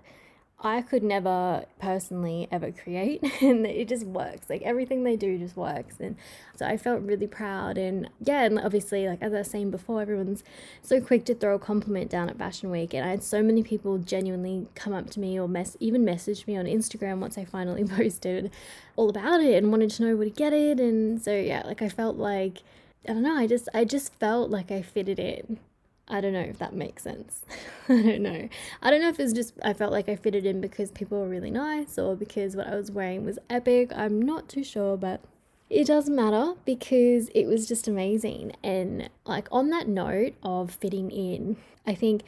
I 0.59 0.81
could 0.81 1.03
never 1.03 1.65
personally 1.79 2.47
ever 2.51 2.71
create 2.71 3.21
and 3.41 3.65
it 3.67 3.87
just 3.87 4.05
works. 4.05 4.49
Like 4.49 4.61
everything 4.61 5.03
they 5.03 5.15
do 5.15 5.37
just 5.37 5.57
works. 5.57 5.97
And 5.99 6.15
so 6.55 6.65
I 6.65 6.77
felt 6.77 7.01
really 7.01 7.27
proud 7.27 7.77
and 7.77 8.09
yeah, 8.21 8.43
and 8.43 8.59
obviously 8.59 9.07
like 9.07 9.21
as 9.21 9.33
I 9.33 9.39
was 9.39 9.49
saying 9.49 9.71
before, 9.71 10.01
everyone's 10.01 10.43
so 10.81 11.01
quick 11.01 11.25
to 11.25 11.35
throw 11.35 11.55
a 11.55 11.59
compliment 11.59 12.09
down 12.09 12.29
at 12.29 12.37
Fashion 12.37 12.71
Week 12.71 12.93
and 12.93 13.05
I 13.05 13.09
had 13.09 13.23
so 13.23 13.43
many 13.43 13.63
people 13.63 13.97
genuinely 13.97 14.67
come 14.75 14.93
up 14.93 15.09
to 15.11 15.19
me 15.19 15.39
or 15.39 15.47
mess 15.47 15.75
even 15.79 16.05
message 16.05 16.47
me 16.47 16.55
on 16.57 16.65
Instagram 16.65 17.19
once 17.19 17.37
I 17.37 17.45
finally 17.45 17.83
posted 17.97 18.49
all 18.95 19.09
about 19.09 19.41
it 19.41 19.61
and 19.61 19.71
wanted 19.71 19.91
to 19.91 20.03
know 20.03 20.15
where 20.15 20.25
to 20.25 20.31
get 20.31 20.53
it. 20.53 20.79
And 20.79 21.21
so 21.21 21.35
yeah, 21.35 21.63
like 21.65 21.81
I 21.81 21.89
felt 21.89 22.15
like 22.15 22.59
I 23.07 23.13
don't 23.13 23.23
know, 23.23 23.35
I 23.35 23.45
just 23.45 23.67
I 23.73 23.83
just 23.83 24.13
felt 24.15 24.49
like 24.49 24.71
I 24.71 24.81
fitted 24.81 25.19
in 25.19 25.59
I 26.07 26.21
don't 26.21 26.33
know 26.33 26.39
if 26.41 26.59
that 26.59 26.73
makes 26.73 27.03
sense. 27.03 27.41
I 27.89 28.01
don't 28.01 28.21
know. 28.21 28.47
I 28.81 28.91
don't 28.91 29.01
know 29.01 29.09
if 29.09 29.19
it's 29.19 29.33
just 29.33 29.55
I 29.63 29.73
felt 29.73 29.91
like 29.91 30.07
I 30.07 30.15
fitted 30.15 30.45
in 30.45 30.61
because 30.61 30.91
people 30.91 31.19
were 31.19 31.27
really 31.27 31.51
nice 31.51 31.97
or 31.97 32.15
because 32.15 32.55
what 32.55 32.67
I 32.67 32.75
was 32.75 32.91
wearing 32.91 33.25
was 33.25 33.39
epic. 33.49 33.91
I'm 33.95 34.21
not 34.21 34.47
too 34.47 34.63
sure, 34.63 34.97
but 34.97 35.21
it 35.69 35.87
doesn't 35.87 36.15
matter 36.15 36.53
because 36.63 37.29
it 37.29 37.45
was 37.45 37.67
just 37.67 37.87
amazing. 37.87 38.53
And 38.63 39.09
like 39.25 39.47
on 39.51 39.69
that 39.71 39.87
note 39.87 40.35
of 40.43 40.71
fitting 40.71 41.09
in, 41.09 41.57
I 41.87 41.95
think 41.95 42.21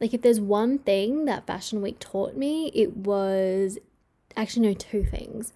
like 0.00 0.14
if 0.14 0.22
there's 0.22 0.40
one 0.40 0.78
thing 0.78 1.24
that 1.24 1.46
Fashion 1.46 1.82
Week 1.82 1.98
taught 1.98 2.36
me, 2.36 2.70
it 2.74 2.96
was 2.96 3.78
actually 4.36 4.68
no 4.68 4.74
two 4.74 5.04
things. 5.04 5.52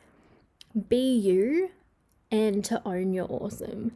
Be 0.89 1.17
you 1.17 1.71
and 2.33 2.65
to 2.65 2.83
own 2.87 3.13
your 3.13 3.27
awesome 3.29 3.93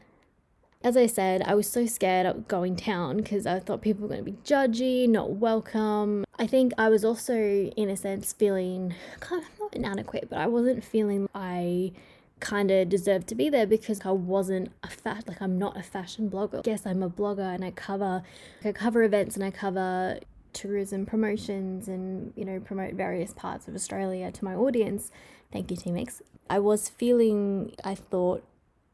as 0.85 0.99
I 0.99 1.07
said, 1.07 1.43
I 1.47 1.55
was 1.55 1.69
so 1.69 1.87
scared 1.87 2.27
of 2.27 2.47
going 2.47 2.75
down 2.75 3.17
because 3.17 3.47
I 3.47 3.59
thought 3.59 3.81
people 3.81 4.03
were 4.03 4.09
going 4.09 4.25
to 4.25 4.31
be 4.31 4.37
judgy, 4.45 5.09
not 5.09 5.31
welcome. 5.31 6.27
I 6.39 6.47
think 6.47 6.75
I 6.77 6.91
was 6.91 7.07
also, 7.07 7.35
in 7.35 7.89
a 7.89 7.97
sense, 7.97 8.35
feeling 8.35 8.95
kind 9.21 9.43
of 9.43 9.49
not 9.59 9.75
inadequate, 9.75 10.29
but 10.29 10.39
I 10.39 10.47
wasn't 10.47 10.85
feeling 10.85 11.27
I 11.35 11.93
kind 12.41 12.71
of 12.71 12.91
deserved 12.91 13.29
to 13.29 13.35
be 13.35 13.49
there 13.49 13.67
because 13.67 14.03
I 14.05 14.11
wasn't 14.11 14.73
a 14.83 14.89
fat 14.89 15.27
like 15.27 15.41
I'm 15.41 15.59
not 15.59 15.79
a 15.79 15.83
fashion 15.83 16.29
blogger. 16.29 16.67
Yes, 16.67 16.85
I'm 16.85 17.03
a 17.03 17.09
blogger 17.09 17.55
and 17.55 17.65
I 17.65 17.71
cover 17.71 18.23
I 18.63 18.73
cover 18.73 19.03
events 19.03 19.37
and 19.37 19.45
I 19.45 19.51
cover 19.51 20.19
tourism 20.53 21.07
promotions 21.07 21.89
and 21.89 22.33
you 22.37 22.45
know 22.45 22.61
promote 22.61 22.95
various 22.95 23.33
parts 23.33 23.67
of 23.67 23.75
Australia 23.75 24.31
to 24.31 24.45
my 24.45 24.55
audience. 24.55 25.11
Thank 25.51 25.71
you, 25.71 25.79
Team 25.79 26.05
I 26.51 26.59
was 26.59 26.91
feeling 26.91 27.75
I 27.83 27.95
thought 27.95 28.45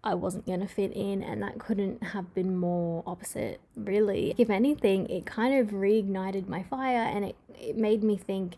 I 0.02 0.14
wasn't 0.14 0.46
going 0.46 0.60
to 0.60 0.66
fit 0.66 0.92
in, 0.92 1.22
and 1.22 1.42
that 1.42 1.58
couldn't 1.58 2.02
have 2.02 2.34
been 2.34 2.56
more 2.56 3.02
opposite, 3.06 3.60
really. 3.76 4.34
If 4.38 4.48
anything, 4.48 5.08
it 5.10 5.26
kind 5.26 5.54
of 5.58 5.74
reignited 5.74 6.48
my 6.48 6.62
fire 6.62 7.02
and 7.02 7.24
it, 7.24 7.36
it 7.54 7.76
made 7.76 8.02
me 8.02 8.16
think, 8.16 8.54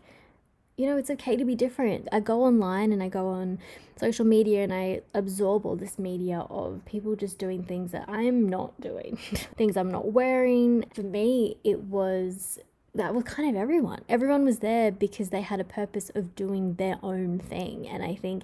you 0.77 0.87
know, 0.87 0.95
it's 0.95 1.09
okay 1.09 1.35
to 1.35 1.43
be 1.43 1.53
different. 1.53 2.07
I 2.13 2.21
go 2.21 2.43
online 2.43 2.93
and 2.93 3.03
I 3.03 3.09
go 3.09 3.27
on 3.27 3.59
social 3.97 4.25
media 4.25 4.63
and 4.63 4.73
I 4.73 5.01
absorb 5.13 5.65
all 5.65 5.75
this 5.75 5.99
media 5.99 6.45
of 6.49 6.81
people 6.85 7.15
just 7.15 7.37
doing 7.37 7.63
things 7.63 7.91
that 7.91 8.05
I'm 8.07 8.47
not 8.47 8.79
doing, 8.79 9.17
things 9.57 9.75
I'm 9.75 9.91
not 9.91 10.13
wearing. 10.13 10.85
For 10.95 11.03
me, 11.03 11.57
it 11.65 11.81
was 11.81 12.59
that 12.95 13.13
was 13.13 13.23
kind 13.23 13.49
of 13.49 13.61
everyone. 13.61 14.01
Everyone 14.07 14.45
was 14.45 14.59
there 14.59 14.91
because 14.91 15.29
they 15.29 15.41
had 15.41 15.59
a 15.59 15.63
purpose 15.63 16.11
of 16.13 16.35
doing 16.35 16.75
their 16.75 16.99
own 17.01 17.39
thing. 17.39 17.87
And 17.87 18.03
I 18.03 18.15
think 18.15 18.43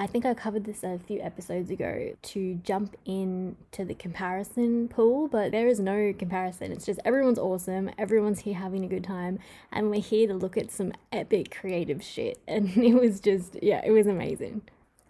I 0.00 0.06
think 0.06 0.24
I 0.24 0.32
covered 0.32 0.64
this 0.64 0.82
a 0.82 0.98
few 0.98 1.20
episodes 1.20 1.70
ago 1.70 2.14
to 2.22 2.54
jump 2.64 2.96
in 3.04 3.56
to 3.72 3.84
the 3.84 3.92
comparison 3.92 4.88
pool, 4.88 5.28
but 5.28 5.52
there 5.52 5.68
is 5.68 5.78
no 5.78 6.14
comparison. 6.18 6.72
It's 6.72 6.86
just 6.86 7.00
everyone's 7.04 7.38
awesome, 7.38 7.90
everyone's 7.98 8.40
here 8.40 8.54
having 8.54 8.82
a 8.82 8.88
good 8.88 9.04
time, 9.04 9.40
and 9.70 9.90
we're 9.90 10.00
here 10.00 10.26
to 10.28 10.32
look 10.32 10.56
at 10.56 10.72
some 10.72 10.94
epic 11.12 11.54
creative 11.54 12.02
shit. 12.02 12.38
And 12.48 12.74
it 12.78 12.94
was 12.94 13.20
just, 13.20 13.62
yeah, 13.62 13.82
it 13.84 13.90
was 13.90 14.06
amazing. 14.06 14.62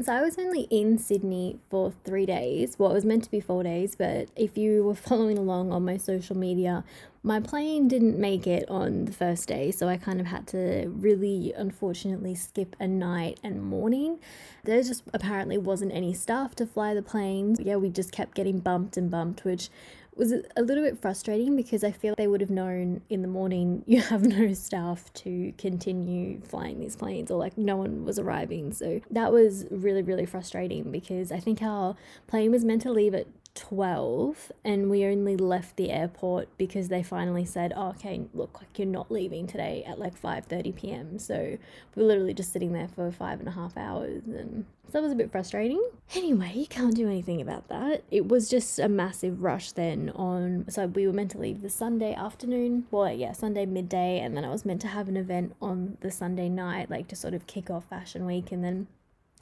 So 0.03 0.15
I 0.15 0.23
was 0.23 0.39
only 0.39 0.63
in 0.71 0.97
Sydney 0.97 1.59
for 1.69 1.93
three 2.05 2.25
days. 2.25 2.79
Well, 2.79 2.91
it 2.91 2.95
was 2.95 3.05
meant 3.05 3.25
to 3.25 3.31
be 3.31 3.41
four 3.41 3.63
days, 3.63 3.97
but 3.97 4.31
if 4.35 4.57
you 4.57 4.83
were 4.83 4.95
following 5.09 5.37
along 5.37 5.73
on 5.73 5.85
my 5.85 5.99
social 5.99 6.39
media, 6.39 6.85
my 7.23 7.39
plane 7.39 7.87
didn't 7.87 8.19
make 8.19 8.47
it 8.47 8.67
on 8.71 9.05
the 9.05 9.13
first 9.13 9.47
day, 9.47 9.71
so 9.71 9.89
I 9.89 9.99
kind 9.99 10.19
of 10.19 10.27
had 10.27 10.47
to 10.49 10.89
really 10.89 11.53
unfortunately 11.55 12.35
skip 12.35 12.77
a 12.81 12.89
night 12.89 13.39
and 13.45 13.63
morning. 13.63 14.19
There 14.65 14.83
just 14.83 15.03
apparently 15.13 15.59
wasn't 15.59 15.93
any 15.93 16.15
staff 16.15 16.55
to 16.57 16.67
fly 16.67 16.95
the 16.95 17.03
planes. 17.03 17.61
Yeah, 17.61 17.77
we 17.77 17.91
just 17.91 18.11
kept 18.11 18.35
getting 18.35 18.59
bumped 18.59 18.97
and 18.97 19.11
bumped, 19.11 19.45
which 19.45 19.69
was 20.17 20.33
a 20.33 20.63
little 20.63 20.85
bit 20.85 21.01
frustrating 21.01 21.57
because 21.57 21.83
I 21.83 21.93
feel 21.93 22.15
they 22.17 22.27
would 22.27 22.41
have 22.41 22.51
known 22.51 23.01
in 23.09 23.23
the 23.23 23.29
morning 23.29 23.83
you 23.87 24.01
have 24.01 24.23
no 24.23 24.53
staff 24.53 25.13
to 25.15 25.53
continue 25.57 26.41
flying 26.43 26.81
these 26.81 26.97
planes 26.97 27.31
or 27.31 27.39
like 27.39 27.57
no 27.57 27.77
one 27.77 28.05
was 28.05 28.19
arriving. 28.19 28.73
So 28.73 29.01
that 29.11 29.33
was 29.33 29.67
really, 29.71 30.03
really 30.03 30.27
frustrating 30.27 30.91
because 30.91 31.33
I 31.33 31.41
think 31.41 31.63
our 31.63 31.97
plane 32.27 32.51
was 32.51 32.65
meant 32.65 32.83
to 32.83 32.93
leave 32.93 33.15
at 33.15 33.27
12 33.55 34.53
and 34.65 34.91
we 34.91 35.05
only 35.05 35.37
left 35.37 35.77
the 35.77 35.91
airport 35.91 36.49
because 36.57 36.89
they 36.89 37.03
finally 37.03 37.45
said 37.45 37.73
oh, 37.75 37.89
okay 37.89 38.23
look 38.33 38.61
like 38.61 38.79
you're 38.79 38.87
not 38.87 39.11
leaving 39.11 39.47
today 39.47 39.85
at 39.87 39.99
like 39.99 40.21
5.30 40.21 40.75
p.m 40.77 41.19
so 41.19 41.59
we 41.95 42.03
are 42.03 42.07
literally 42.07 42.35
just 42.35 42.53
sitting 42.53 42.73
there 42.73 42.89
for 42.89 43.11
five 43.11 43.41
and 43.41 43.49
a 43.49 43.53
half 43.53 43.77
hours 43.77 44.23
and 44.27 44.65
so 44.87 44.99
that 44.99 45.03
was 45.03 45.13
a 45.13 45.17
bit 45.17 45.31
frustrating. 45.31 45.81
Anyway 46.17 46.53
you 46.55 46.67
can't 46.67 46.97
do 46.97 47.07
anything 47.07 47.41
about 47.41 47.69
that. 47.69 48.03
It 48.11 48.27
was 48.27 48.49
just 48.49 48.81
a 48.81 48.89
massive 48.89 49.41
rush 49.41 49.71
then 49.71 50.11
on 50.17 50.65
so 50.69 50.87
we 50.87 51.07
were 51.07 51.13
meant 51.13 51.31
to 51.33 51.39
leave 51.39 51.63
the 51.63 51.71
sunday 51.71 52.15
afternoon. 52.15 52.87
Well 52.91 53.13
yeah 53.13 53.33
sunday 53.33 53.67
midday 53.67 54.21
and 54.21 54.37
then 54.37 54.45
i 54.45 54.51
was 54.51 54.65
meant 54.65 54.81
to 54.83 54.89
have 54.89 55.09
an 55.09 55.17
event 55.17 55.55
on 55.61 55.97
the 56.01 56.11
sunday 56.11 56.49
night 56.49 56.91
like 56.91 57.09
to 57.09 57.17
sort 57.17 57.35
of 57.35 57.47
kick 57.47 57.71
off 57.71 57.89
fashion 57.89 58.27
week 58.27 58.53
and 58.53 58.65
then 58.65 58.87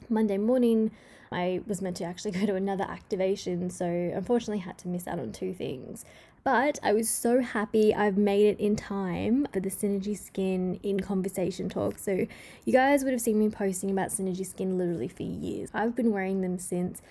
monday 0.07 0.37
morning 0.37 0.91
I 1.31 1.61
was 1.67 1.81
meant 1.81 1.97
to 1.97 2.05
actually 2.05 2.31
go 2.39 2.45
to 2.45 2.55
another 2.55 2.83
activation, 2.83 3.69
so 3.69 3.85
unfortunately 3.85 4.59
had 4.59 4.77
to 4.79 4.87
miss 4.87 5.07
out 5.07 5.19
on 5.19 5.31
two 5.31 5.53
things. 5.53 6.05
But 6.43 6.79
I 6.81 6.93
was 6.93 7.09
so 7.09 7.41
happy 7.41 7.93
I've 7.93 8.17
made 8.17 8.45
it 8.45 8.59
in 8.59 8.75
time 8.75 9.45
for 9.51 9.59
the 9.59 9.69
Synergie 9.69 10.17
Skin 10.17 10.79
in 10.83 11.01
conversation 11.01 11.69
talk. 11.69 11.97
So 11.99 12.25
you 12.65 12.73
guys 12.73 13.03
would 13.03 13.11
have 13.11 13.21
seen 13.21 13.37
me 13.37 13.49
posting 13.49 13.91
about 13.91 14.09
Synergie 14.09 14.45
Skin 14.45 14.77
literally 14.77 15.09
for 15.09 15.23
years. 15.23 15.69
I've 15.73 15.95
been 15.95 16.11
wearing 16.11 16.41
them 16.41 16.57
since 16.57 17.01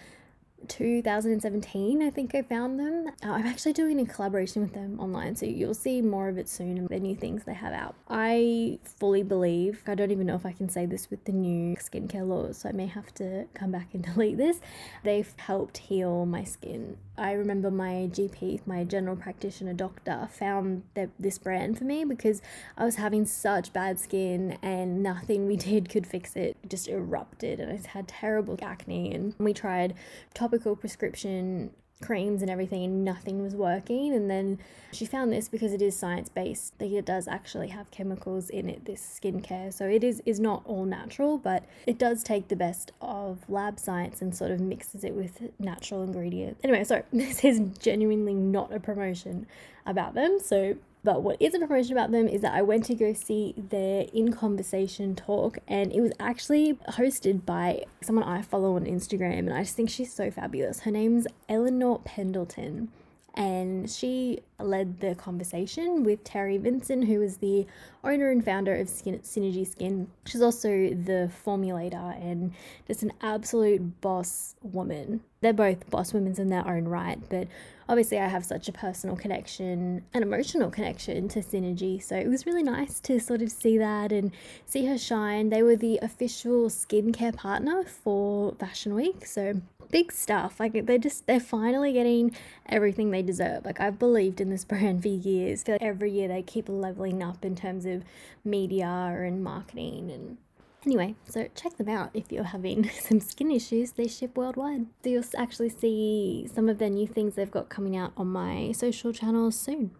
2017, 0.66 2.02
I 2.02 2.10
think 2.10 2.34
I 2.34 2.42
found 2.42 2.78
them. 2.78 3.08
Uh, 3.24 3.30
I'm 3.30 3.46
actually 3.46 3.72
doing 3.72 4.00
a 4.00 4.06
collaboration 4.06 4.62
with 4.62 4.74
them 4.74 4.98
online, 4.98 5.36
so 5.36 5.46
you'll 5.46 5.74
see 5.74 6.02
more 6.02 6.28
of 6.28 6.38
it 6.38 6.48
soon 6.48 6.78
and 6.78 6.88
the 6.88 6.98
new 6.98 7.14
things 7.14 7.44
they 7.44 7.54
have 7.54 7.72
out. 7.72 7.94
I 8.08 8.78
fully 8.84 9.22
believe, 9.22 9.82
I 9.86 9.94
don't 9.94 10.10
even 10.10 10.26
know 10.26 10.34
if 10.34 10.44
I 10.44 10.52
can 10.52 10.68
say 10.68 10.86
this 10.86 11.10
with 11.10 11.24
the 11.24 11.32
new 11.32 11.76
skincare 11.76 12.26
laws, 12.26 12.58
so 12.58 12.68
I 12.68 12.72
may 12.72 12.86
have 12.86 13.14
to 13.14 13.46
come 13.54 13.70
back 13.70 13.94
and 13.94 14.02
delete 14.14 14.36
this. 14.36 14.60
They've 15.04 15.32
helped 15.38 15.78
heal 15.78 16.26
my 16.26 16.44
skin. 16.44 16.96
I 17.16 17.32
remember 17.32 17.70
my 17.70 18.08
GP, 18.12 18.66
my 18.66 18.84
general 18.84 19.16
practitioner 19.16 19.74
doctor, 19.74 20.28
found 20.30 20.84
this 21.18 21.38
brand 21.38 21.76
for 21.76 21.84
me 21.84 22.04
because 22.04 22.40
I 22.76 22.84
was 22.84 22.96
having 22.96 23.26
such 23.26 23.72
bad 23.72 23.98
skin 23.98 24.56
and 24.62 25.02
nothing 25.02 25.46
we 25.48 25.56
did 25.56 25.88
could 25.88 26.06
fix 26.06 26.36
it. 26.36 26.56
it 26.62 26.70
just 26.70 26.88
erupted 26.88 27.58
and 27.60 27.72
I 27.72 27.88
had 27.88 28.08
terrible 28.08 28.58
acne 28.62 29.12
and 29.14 29.34
we 29.38 29.52
tried 29.52 29.94
top 30.34 30.47
topical 30.48 30.74
prescription 30.74 31.70
creams 32.00 32.42
and 32.42 32.50
everything 32.50 32.84
and 32.84 33.04
nothing 33.04 33.42
was 33.42 33.54
working. 33.54 34.14
And 34.14 34.30
then 34.30 34.58
she 34.92 35.04
found 35.04 35.32
this 35.32 35.48
because 35.48 35.72
it 35.72 35.82
is 35.82 35.96
science 35.96 36.28
based 36.28 36.74
like 36.80 36.92
it 36.92 37.04
does 37.04 37.26
actually 37.26 37.68
have 37.68 37.90
chemicals 37.90 38.50
in 38.50 38.68
it 38.70 38.84
this 38.84 39.20
skincare. 39.20 39.72
So 39.72 39.86
it 39.86 40.04
is 40.04 40.22
is 40.24 40.38
not 40.38 40.62
all 40.64 40.84
natural 40.84 41.38
but 41.38 41.64
it 41.86 41.98
does 41.98 42.22
take 42.22 42.48
the 42.48 42.56
best 42.56 42.92
of 43.00 43.38
lab 43.48 43.78
science 43.78 44.22
and 44.22 44.34
sort 44.34 44.52
of 44.52 44.60
mixes 44.60 45.04
it 45.04 45.14
with 45.14 45.42
natural 45.58 46.02
ingredients. 46.02 46.60
Anyway 46.62 46.84
so 46.84 47.02
this 47.12 47.44
is 47.44 47.60
genuinely 47.78 48.34
not 48.34 48.72
a 48.72 48.80
promotion 48.80 49.46
about 49.84 50.14
them. 50.14 50.38
So 50.40 50.76
but 51.04 51.22
what 51.22 51.40
is 51.40 51.54
a 51.54 51.58
promotion 51.58 51.92
about 51.92 52.10
them 52.10 52.28
is 52.28 52.42
that 52.42 52.54
I 52.54 52.62
went 52.62 52.84
to 52.86 52.94
go 52.94 53.12
see 53.12 53.54
their 53.56 54.06
In 54.12 54.32
Conversation 54.32 55.14
talk, 55.14 55.58
and 55.66 55.92
it 55.92 56.00
was 56.00 56.12
actually 56.18 56.74
hosted 56.90 57.46
by 57.46 57.84
someone 58.02 58.24
I 58.24 58.42
follow 58.42 58.76
on 58.76 58.84
Instagram, 58.84 59.40
and 59.40 59.54
I 59.54 59.62
just 59.62 59.76
think 59.76 59.90
she's 59.90 60.12
so 60.12 60.30
fabulous. 60.30 60.80
Her 60.80 60.90
name's 60.90 61.26
Eleanor 61.48 62.00
Pendleton 62.04 62.90
and 63.38 63.88
she 63.88 64.40
led 64.60 65.00
the 65.00 65.14
conversation 65.14 66.02
with 66.04 66.24
Terri 66.24 66.60
Vinson, 66.60 67.02
who 67.02 67.22
is 67.22 67.36
the 67.36 67.66
owner 68.02 68.30
and 68.30 68.44
founder 68.44 68.74
of 68.74 68.88
Skin- 68.88 69.20
Synergie 69.20 69.66
Skin. 69.66 70.08
She's 70.26 70.42
also 70.42 70.68
the 70.68 71.30
formulator 71.44 72.20
and 72.22 72.52
just 72.86 73.02
an 73.02 73.12
absolute 73.20 74.00
boss 74.00 74.56
woman. 74.62 75.20
They're 75.40 75.52
both 75.52 75.88
boss 75.90 76.12
women 76.12 76.34
in 76.38 76.48
their 76.48 76.66
own 76.66 76.88
right, 76.88 77.20
but 77.28 77.46
obviously 77.88 78.18
I 78.18 78.26
have 78.26 78.44
such 78.44 78.68
a 78.68 78.72
personal 78.72 79.14
connection, 79.14 80.04
an 80.12 80.22
emotional 80.22 80.70
connection 80.70 81.28
to 81.28 81.40
Synergie, 81.40 82.02
so 82.02 82.16
it 82.16 82.28
was 82.28 82.44
really 82.44 82.64
nice 82.64 82.98
to 83.00 83.20
sort 83.20 83.42
of 83.42 83.50
see 83.50 83.78
that 83.78 84.10
and 84.10 84.32
see 84.66 84.86
her 84.86 84.98
shine. 84.98 85.50
They 85.50 85.62
were 85.62 85.76
the 85.76 85.98
official 86.02 86.68
skincare 86.68 87.36
partner 87.36 87.84
for 87.84 88.54
Fashion 88.58 88.94
Week, 88.94 89.24
so 89.24 89.60
big 89.90 90.12
stuff. 90.12 90.60
Like 90.60 90.86
they're 90.86 90.98
just 90.98 91.26
they're 91.26 91.40
finally 91.40 91.92
getting 91.92 92.36
everything 92.66 93.10
they 93.10 93.22
deserve. 93.22 93.64
Like 93.64 93.80
I've 93.80 93.98
believed 93.98 94.40
in 94.40 94.47
this 94.50 94.64
brand 94.72 95.02
for 95.02 95.08
years. 95.08 95.66
Like 95.66 95.82
every 95.82 96.10
year 96.12 96.28
they 96.28 96.42
keep 96.42 96.68
leveling 96.68 97.22
up 97.22 97.44
in 97.44 97.56
terms 97.56 97.86
of 97.86 98.02
media 98.44 98.86
and 98.86 99.42
marketing 99.42 100.10
and 100.10 100.38
Anyway, 100.86 101.16
so 101.28 101.48
check 101.54 101.76
them 101.76 101.88
out 101.88 102.10
if 102.14 102.30
you're 102.30 102.44
having 102.44 102.88
some 103.00 103.20
skin 103.20 103.50
issues. 103.50 103.92
They 103.92 104.06
ship 104.06 104.36
worldwide. 104.36 104.86
So 105.02 105.10
you'll 105.10 105.24
actually 105.36 105.70
see 105.70 106.48
some 106.54 106.68
of 106.68 106.78
their 106.78 106.88
new 106.88 107.06
things 107.06 107.34
they've 107.34 107.50
got 107.50 107.68
coming 107.68 107.96
out 107.96 108.12
on 108.16 108.28
my 108.28 108.72
social 108.72 109.12
channels 109.12 109.58
soon. 109.58 109.90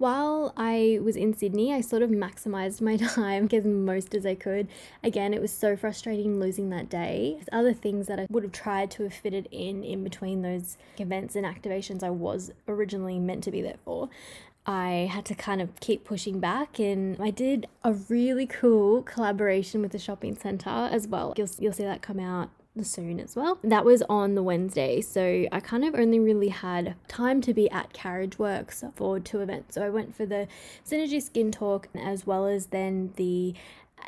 While 0.00 0.54
I 0.56 0.98
was 1.02 1.14
in 1.14 1.36
Sydney, 1.36 1.74
I 1.74 1.82
sort 1.82 2.00
of 2.00 2.08
maximized 2.08 2.80
my 2.90 2.96
time 2.96 3.50
as 3.52 3.66
most 3.66 4.14
as 4.14 4.24
I 4.24 4.34
could. 4.34 4.66
Again, 5.04 5.34
it 5.34 5.42
was 5.42 5.52
so 5.52 5.76
frustrating 5.76 6.40
losing 6.40 6.70
that 6.70 6.88
day. 6.88 7.34
There's 7.34 7.50
other 7.52 7.74
things 7.74 8.06
that 8.06 8.18
I 8.18 8.26
would 8.30 8.42
have 8.42 8.52
tried 8.52 8.90
to 8.92 9.02
have 9.02 9.12
fitted 9.12 9.46
in 9.50 9.84
in 9.84 10.02
between 10.02 10.40
those 10.40 10.78
events 10.96 11.36
and 11.36 11.44
activations 11.44 12.02
I 12.02 12.08
was 12.08 12.50
originally 12.66 13.18
meant 13.18 13.44
to 13.44 13.50
be 13.50 13.60
there 13.60 13.76
for. 13.84 14.08
I 14.64 15.10
had 15.12 15.26
to 15.26 15.34
kind 15.34 15.60
of 15.60 15.78
keep 15.80 16.04
pushing 16.04 16.40
back, 16.40 16.78
and 16.78 17.20
I 17.20 17.28
did 17.28 17.66
a 17.84 17.92
really 17.92 18.46
cool 18.46 19.02
collaboration 19.02 19.82
with 19.82 19.92
the 19.92 19.98
shopping 19.98 20.34
center 20.34 20.88
as 20.90 21.08
well. 21.08 21.34
You'll, 21.36 21.50
you'll 21.58 21.74
see 21.74 21.84
that 21.84 22.00
come 22.00 22.20
out 22.20 22.48
soon 22.82 23.20
as 23.20 23.36
well. 23.36 23.58
That 23.62 23.84
was 23.84 24.02
on 24.08 24.34
the 24.34 24.42
Wednesday, 24.42 25.00
so 25.00 25.46
I 25.50 25.60
kind 25.60 25.84
of 25.84 25.94
only 25.94 26.20
really 26.20 26.48
had 26.48 26.94
time 27.08 27.40
to 27.42 27.52
be 27.52 27.70
at 27.70 27.92
Carriageworks 27.92 28.94
for 28.94 29.20
two 29.20 29.40
events. 29.40 29.74
So 29.74 29.84
I 29.84 29.90
went 29.90 30.14
for 30.14 30.26
the 30.26 30.48
Synergie 30.86 31.22
Skin 31.22 31.50
Talk 31.50 31.88
as 31.94 32.26
well 32.26 32.46
as 32.46 32.66
then 32.66 33.12
the 33.16 33.54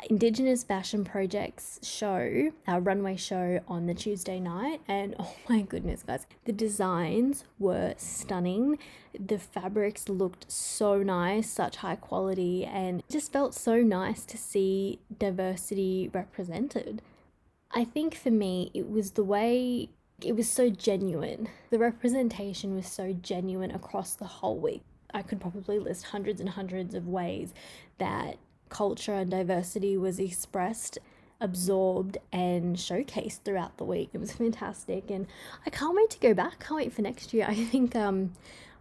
Indigenous 0.09 0.63
Fashion 0.63 1.03
Projects 1.03 1.79
show, 1.83 2.51
our 2.67 2.79
runway 2.79 3.15
show 3.15 3.59
on 3.67 3.85
the 3.85 3.93
Tuesday 3.93 4.39
night. 4.39 4.81
And 4.87 5.15
oh 5.19 5.35
my 5.49 5.61
goodness, 5.61 6.03
guys, 6.03 6.25
the 6.45 6.51
designs 6.51 7.43
were 7.59 7.93
stunning. 7.97 8.79
The 9.17 9.39
fabrics 9.39 10.09
looked 10.09 10.51
so 10.51 11.03
nice, 11.03 11.49
such 11.49 11.77
high 11.77 11.95
quality, 11.95 12.65
and 12.65 13.03
just 13.09 13.31
felt 13.31 13.53
so 13.53 13.81
nice 13.81 14.25
to 14.25 14.37
see 14.37 14.99
diversity 15.17 16.09
represented. 16.13 17.01
I 17.73 17.83
think 17.83 18.15
for 18.15 18.31
me, 18.31 18.69
it 18.73 18.89
was 18.89 19.11
the 19.11 19.23
way 19.23 19.89
it 20.21 20.35
was 20.35 20.49
so 20.49 20.69
genuine. 20.69 21.49
The 21.69 21.79
representation 21.79 22.75
was 22.75 22.87
so 22.87 23.13
genuine 23.13 23.71
across 23.71 24.13
the 24.13 24.25
whole 24.25 24.57
week. 24.57 24.83
I 25.13 25.21
could 25.21 25.41
probably 25.41 25.79
list 25.79 26.05
hundreds 26.05 26.39
and 26.39 26.49
hundreds 26.49 26.95
of 26.95 27.07
ways 27.07 27.53
that 27.97 28.37
culture 28.69 29.13
and 29.13 29.29
diversity 29.29 29.97
was 29.97 30.19
expressed, 30.19 30.97
absorbed, 31.39 32.17
and 32.31 32.75
showcased 32.75 33.39
throughout 33.43 33.77
the 33.77 33.83
week. 33.83 34.09
It 34.13 34.19
was 34.19 34.31
fantastic, 34.33 35.11
and 35.11 35.27
I 35.65 35.69
can't 35.69 35.95
wait 35.95 36.09
to 36.11 36.19
go 36.19 36.33
back. 36.33 36.59
Can't 36.59 36.77
wait 36.77 36.93
for 36.93 37.01
next 37.01 37.33
year. 37.33 37.45
I 37.49 37.55
think 37.55 37.95
um, 37.95 38.33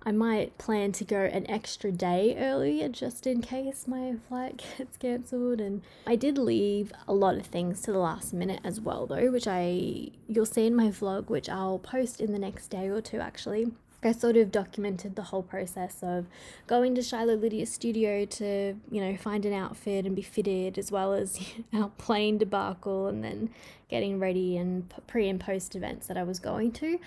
I 0.05 0.13
might 0.13 0.59
plan 0.59 0.93
to 0.93 1.05
go 1.05 1.19
an 1.19 1.49
extra 1.49 1.93
day 1.93 2.37
earlier 2.37 2.89
just 2.89 3.27
in 3.27 3.41
case 3.41 3.87
my 3.87 4.17
flight 4.29 4.63
gets 4.79 4.97
cancelled. 4.97 5.61
And 5.61 5.83
I 6.07 6.17
did 6.17 6.39
leave 6.39 6.93
a 7.07 7.15
lot 7.15 7.37
of 7.37 7.47
things 7.47 7.83
to 7.83 7.93
the 7.93 7.99
last 7.99 8.33
minute 8.33 8.61
as 8.65 8.81
well, 8.81 9.07
though, 9.07 9.31
which 9.31 9.47
I 9.47 10.11
you'll 10.29 10.47
see 10.47 10.67
in 10.67 10.75
my 10.75 10.89
vlog, 10.89 11.29
which 11.29 11.49
I'll 11.49 11.79
post 11.79 12.21
in 12.21 12.33
the 12.33 12.39
next 12.39 12.69
day 12.69 12.89
or 12.89 13.01
two 13.01 13.21
actually. 13.21 13.73
I 14.05 14.11
sort 14.11 14.37
of 14.37 14.51
documented 14.51 15.15
the 15.15 15.23
whole 15.23 15.45
process 15.45 15.99
of 16.03 16.27
going 16.67 16.97
to 16.97 17.03
Shiloh 17.03 17.37
Lydia's 17.37 17.73
studio 17.73 18.25
to, 18.25 18.75
you 18.91 19.01
know, 19.01 19.17
find 19.17 19.47
an 19.47 19.53
outfit 19.53 20.07
and 20.07 20.17
be 20.17 20.23
fitted, 20.23 20.77
as 20.77 20.91
well 20.91 21.13
as 21.13 21.39
our 21.73 21.89
plane 21.99 22.37
debacle 22.37 23.07
and 23.07 23.23
then 23.23 23.51
getting 23.89 24.19
ready 24.19 24.57
and 24.57 24.93
pre 25.07 25.29
and 25.29 25.39
post 25.39 25.77
events 25.77 26.09
that 26.09 26.17
I 26.17 26.25
was 26.25 26.41
going 26.41 26.73
to. 26.73 26.99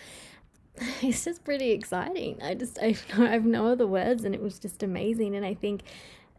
It's 1.02 1.24
just 1.24 1.44
pretty 1.44 1.72
exciting. 1.72 2.42
I 2.42 2.54
just, 2.56 2.80
I 2.80 2.96
have 3.18 3.46
no 3.46 3.68
other 3.68 3.88
words, 3.88 4.24
and 4.24 4.34
it 4.34 4.42
was 4.42 4.60
just 4.60 4.84
amazing. 4.84 5.36
And 5.36 5.46
I 5.46 5.54
think 5.54 5.84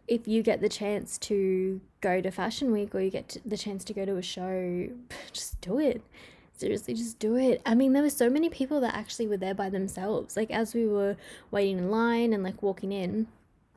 if 0.08 0.28
you 0.28 0.42
get 0.42 0.60
the 0.60 0.68
chance 0.68 1.18
to 1.18 1.80
go 2.00 2.20
to 2.20 2.30
Fashion 2.30 2.72
Week 2.72 2.94
or 2.94 3.00
you 3.00 3.10
get 3.10 3.36
the 3.44 3.56
chance 3.56 3.84
to 3.84 3.92
go 3.92 4.04
to 4.04 4.16
a 4.16 4.22
show, 4.22 4.88
just 5.32 5.60
do 5.60 5.78
it 5.78 6.02
seriously 6.56 6.94
just 6.94 7.18
do 7.18 7.36
it 7.36 7.60
i 7.66 7.74
mean 7.74 7.92
there 7.92 8.02
were 8.02 8.10
so 8.10 8.30
many 8.30 8.48
people 8.48 8.80
that 8.80 8.94
actually 8.94 9.26
were 9.26 9.36
there 9.36 9.54
by 9.54 9.68
themselves 9.68 10.36
like 10.36 10.50
as 10.50 10.74
we 10.74 10.86
were 10.86 11.16
waiting 11.50 11.78
in 11.78 11.90
line 11.90 12.32
and 12.32 12.42
like 12.42 12.62
walking 12.62 12.92
in 12.92 13.26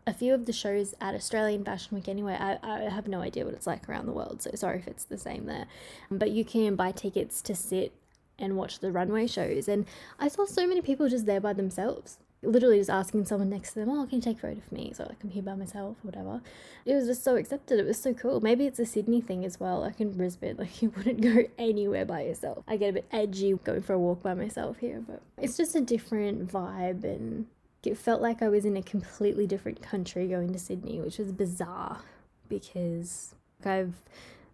a 0.08 0.14
few 0.14 0.34
of 0.34 0.46
the 0.46 0.54
shows 0.54 0.96
at 1.02 1.14
australian 1.14 1.64
fashion 1.64 1.96
week 1.96 2.08
anyway 2.08 2.38
i, 2.40 2.58
I 2.64 2.90
have 2.90 3.08
no 3.08 3.20
idea 3.22 3.44
what 3.44 3.54
it's 3.54 3.68
like 3.68 3.88
around 3.90 4.06
the 4.06 4.14
world 4.14 4.42
so 4.42 4.52
sorry 4.56 4.80
if 4.80 4.88
it's 4.88 5.04
the 5.04 5.18
same 5.18 5.46
there 5.46 5.66
but 6.10 6.32
you 6.32 6.46
can 6.46 6.76
buy 6.76 6.92
tickets 6.92 7.42
to 7.44 7.54
sit 7.54 7.92
and 8.40 8.56
watch 8.56 8.80
the 8.80 8.92
runway 8.92 9.28
shows 9.28 9.68
and 9.68 9.86
i 10.20 10.28
saw 10.28 10.46
so 10.46 10.66
many 10.66 10.82
people 10.82 11.08
just 11.08 11.26
there 11.26 11.42
by 11.42 11.54
themselves 11.54 12.18
literally 12.42 12.78
just 12.78 12.90
asking 12.90 13.26
someone 13.26 13.50
next 13.50 13.74
to 13.74 13.80
them, 13.80 13.90
oh, 13.90 14.06
can 14.06 14.18
you 14.18 14.22
take 14.22 14.38
a 14.38 14.42
photo 14.42 14.58
of 14.58 14.72
me? 14.72 14.94
So 14.96 15.04
like 15.04 15.18
I'm 15.24 15.30
here 15.30 15.44
by 15.44 15.56
myself, 15.56 15.98
or 16.04 16.08
whatever. 16.08 16.42
It 16.86 16.94
was 16.94 17.08
just 17.08 17.24
so 17.24 17.36
accepted. 17.36 17.80
It 17.80 17.86
was 17.86 18.02
so 18.02 18.14
cool. 18.14 18.40
Maybe 18.42 18.66
it's 18.66 18.80
a 18.80 18.86
Sydney 18.86 19.22
thing 19.22 19.44
as 19.46 19.60
well. 19.60 19.82
Like 19.82 20.00
in 20.00 20.12
Brisbane, 20.12 20.58
like 20.58 20.82
you 20.82 20.92
wouldn't 20.96 21.22
go 21.22 21.44
anywhere 21.58 22.06
by 22.06 22.24
yourself. 22.24 22.64
I 22.68 22.78
get 22.78 22.90
a 22.90 22.94
bit 22.94 23.06
edgy 23.12 23.54
going 23.64 23.82
for 23.82 23.94
a 23.94 24.00
walk 24.00 24.24
by 24.24 24.34
myself 24.34 24.78
here, 24.80 25.04
but 25.06 25.22
it's 25.38 25.58
just 25.58 25.76
a 25.76 25.82
different 25.82 26.52
vibe 26.52 27.04
and 27.04 27.48
it 27.84 27.98
felt 27.98 28.22
like 28.22 28.42
I 28.42 28.50
was 28.50 28.66
in 28.66 28.76
a 28.76 28.82
completely 28.82 29.48
different 29.48 29.82
country 29.82 30.28
going 30.28 30.52
to 30.52 30.60
Sydney, 30.60 31.00
which 31.00 31.18
was 31.18 31.32
bizarre 31.32 32.02
because 32.50 33.36
I've 33.64 33.94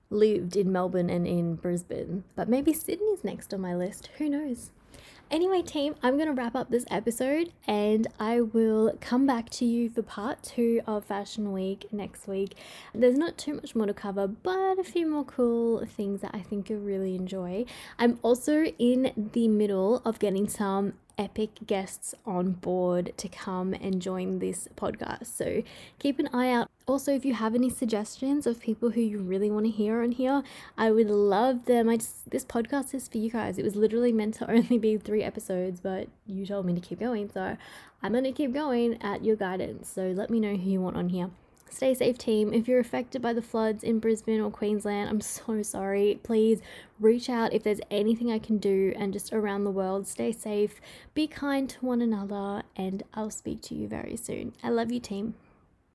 lived 0.09 0.55
in 0.55 0.71
Melbourne 0.71 1.09
and 1.09 1.27
in 1.27 1.55
Brisbane, 1.55 2.23
but 2.35 2.49
maybe 2.49 2.73
Sydney's 2.73 3.23
next 3.23 3.53
on 3.53 3.61
my 3.61 3.75
list. 3.75 4.09
Who 4.17 4.29
knows? 4.29 4.71
Anyway, 5.31 5.63
team, 5.63 5.95
I'm 6.03 6.17
going 6.17 6.27
to 6.27 6.33
wrap 6.33 6.55
up 6.55 6.69
this 6.69 6.85
episode 6.91 7.51
and 7.65 8.05
I 8.19 8.41
will 8.41 8.95
come 9.01 9.25
back 9.25 9.49
to 9.51 9.65
you 9.65 9.89
for 9.89 10.03
part 10.03 10.43
two 10.43 10.81
of 10.85 11.05
Fashion 11.05 11.51
Week 11.51 11.87
next 11.91 12.27
week. 12.27 12.53
There's 12.93 13.17
not 13.17 13.35
too 13.35 13.55
much 13.55 13.75
more 13.75 13.87
to 13.87 13.93
cover, 13.93 14.27
but 14.27 14.77
a 14.77 14.83
few 14.83 15.07
more 15.07 15.25
cool 15.25 15.83
things 15.83 16.21
that 16.21 16.29
I 16.35 16.41
think 16.41 16.69
you'll 16.69 16.81
really 16.81 17.15
enjoy. 17.15 17.65
I'm 17.97 18.19
also 18.21 18.65
in 18.77 19.29
the 19.33 19.47
middle 19.47 20.03
of 20.05 20.19
getting 20.19 20.47
some 20.47 20.93
epic 21.17 21.51
guests 21.65 22.13
on 22.25 22.51
board 22.51 23.13
to 23.17 23.27
come 23.27 23.73
and 23.73 24.01
join 24.01 24.39
this 24.39 24.67
podcast. 24.75 25.27
So 25.27 25.63
keep 25.99 26.19
an 26.19 26.29
eye 26.33 26.51
out. 26.51 26.69
Also, 26.87 27.13
if 27.13 27.25
you 27.25 27.33
have 27.33 27.55
any 27.55 27.69
suggestions 27.69 28.45
of 28.45 28.59
people 28.59 28.91
who 28.91 29.01
you 29.01 29.19
really 29.19 29.49
want 29.49 29.65
to 29.65 29.71
hear 29.71 30.03
on 30.03 30.11
here, 30.11 30.43
I 30.77 30.91
would 30.91 31.09
love 31.09 31.65
them. 31.65 31.89
I 31.89 31.97
just 31.97 32.29
this 32.29 32.45
podcast 32.45 32.93
is 32.93 33.07
for 33.07 33.17
you 33.17 33.29
guys. 33.29 33.57
It 33.57 33.63
was 33.63 33.75
literally 33.75 34.11
meant 34.11 34.35
to 34.35 34.51
only 34.51 34.77
be 34.77 34.97
three 34.97 35.23
episodes, 35.23 35.79
but 35.79 36.07
you 36.27 36.45
told 36.45 36.65
me 36.65 36.73
to 36.73 36.81
keep 36.81 36.99
going, 36.99 37.29
so 37.31 37.57
I'm 38.03 38.13
gonna 38.13 38.31
keep 38.31 38.53
going 38.53 39.01
at 39.01 39.25
your 39.25 39.35
guidance. 39.35 39.89
So 39.89 40.13
let 40.15 40.29
me 40.29 40.39
know 40.39 40.55
who 40.55 40.69
you 40.69 40.81
want 40.81 40.97
on 40.97 41.09
here. 41.09 41.31
Stay 41.69 41.93
safe, 41.93 42.17
team. 42.17 42.53
If 42.53 42.67
you're 42.67 42.79
affected 42.79 43.21
by 43.21 43.33
the 43.33 43.41
floods 43.41 43.83
in 43.83 43.99
Brisbane 43.99 44.39
or 44.39 44.49
Queensland, 44.49 45.09
I'm 45.09 45.21
so 45.35 45.61
sorry. 45.61 46.19
Please 46.23 46.61
reach 46.99 47.29
out 47.29 47.53
if 47.53 47.63
there's 47.63 47.81
anything 47.91 48.31
I 48.31 48.39
can 48.39 48.57
do 48.57 48.93
and 48.95 49.11
just 49.11 49.33
around 49.33 49.63
the 49.63 49.71
world. 49.71 50.07
Stay 50.07 50.31
safe, 50.31 50.79
be 51.13 51.27
kind 51.27 51.69
to 51.69 51.85
one 51.85 52.01
another, 52.01 52.63
and 52.75 53.03
I'll 53.13 53.29
speak 53.29 53.61
to 53.63 53.75
you 53.75 53.87
very 53.87 54.15
soon. 54.15 54.53
I 54.63 54.69
love 54.69 54.91
you, 54.91 54.99
team. 54.99 55.35